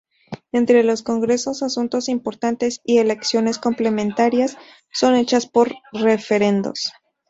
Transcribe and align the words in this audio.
Entre 0.51 0.83
los 0.83 1.03
congresos 1.03 1.61
asuntos 1.61 2.09
importantes 2.09 2.81
y 2.83 2.97
elecciones 2.97 3.59
complementarias 3.59 4.57
son 4.91 5.13
hechas 5.15 5.45
por 5.45 5.75
referendos. 5.93 6.91